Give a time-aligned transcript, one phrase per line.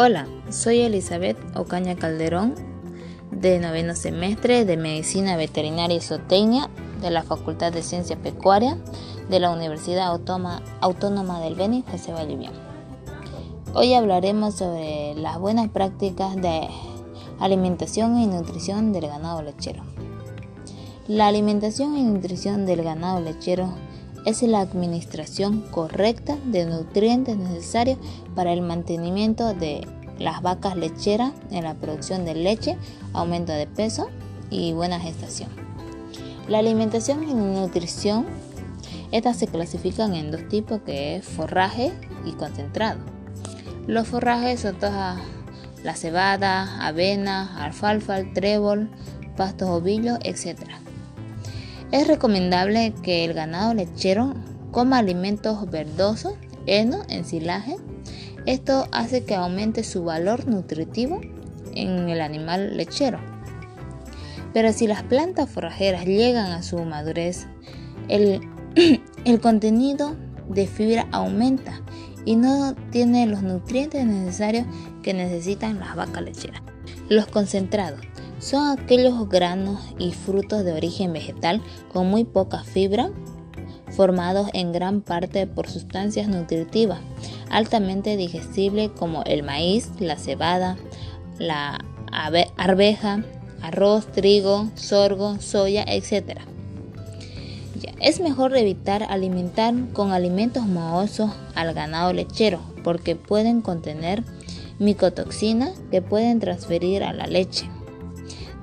[0.00, 2.54] Hola, soy Elizabeth Ocaña Calderón,
[3.32, 6.70] de noveno semestre de Medicina Veterinaria y Zootecnia
[7.00, 8.78] de la Facultad de Ciencia Pecuaria
[9.28, 12.52] de la Universidad Autónoma del Beni, José Vallivian.
[13.74, 16.68] Hoy hablaremos sobre las buenas prácticas de
[17.40, 19.82] alimentación y nutrición del ganado lechero.
[21.08, 23.74] La alimentación y nutrición del ganado lechero
[24.24, 27.98] es la administración correcta de nutrientes necesarios
[28.34, 29.86] para el mantenimiento de
[30.18, 32.76] las vacas lecheras en la producción de leche,
[33.12, 34.08] aumento de peso
[34.50, 35.48] y buena gestación.
[36.48, 38.26] La alimentación y nutrición,
[39.12, 41.92] estas se clasifican en dos tipos que es forraje
[42.24, 42.98] y concentrado.
[43.86, 45.18] Los forrajes son todas
[45.82, 48.90] la cebada, avena, alfalfa, trébol,
[49.36, 50.58] pastos ovillos, etc.
[51.90, 54.34] Es recomendable que el ganado lechero
[54.72, 56.34] coma alimentos verdosos,
[56.66, 57.76] heno, ensilaje.
[58.44, 61.20] Esto hace que aumente su valor nutritivo
[61.74, 63.18] en el animal lechero.
[64.52, 67.46] Pero si las plantas forrajeras llegan a su madurez,
[68.08, 68.40] el,
[69.24, 70.14] el contenido
[70.48, 71.80] de fibra aumenta
[72.26, 74.66] y no tiene los nutrientes necesarios
[75.02, 76.60] que necesitan las vacas lecheras.
[77.08, 78.00] Los concentrados
[78.38, 83.10] son aquellos granos y frutos de origen vegetal con muy poca fibra,
[83.96, 87.00] formados en gran parte por sustancias nutritivas
[87.50, 90.76] altamente digestibles como el maíz, la cebada,
[91.38, 91.78] la
[92.56, 93.22] arveja,
[93.62, 96.40] arroz, trigo, sorgo, soya, etc.
[98.00, 104.22] Es mejor evitar alimentar con alimentos mohosos al ganado lechero porque pueden contener
[104.78, 107.68] micotoxinas que pueden transferir a la leche.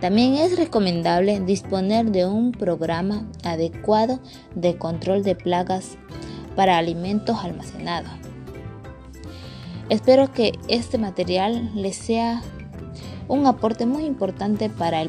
[0.06, 4.20] También es recomendable disponer de un programa adecuado
[4.53, 5.97] de control de plagas
[6.56, 8.12] para alimentos almacenados.
[9.90, 12.44] Espero que este material les sea
[13.28, 15.03] un aporte muy importante para,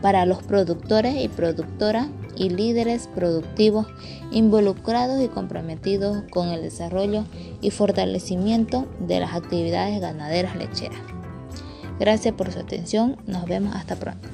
[0.00, 2.06] para los productores y productoras
[2.36, 3.88] y líderes productivos
[4.30, 7.24] involucrados y comprometidos con el desarrollo
[7.60, 11.23] y fortalecimiento de las actividades ganaderas lecheras.
[11.98, 13.16] Gracias por su atención.
[13.26, 14.28] Nos vemos hasta pronto.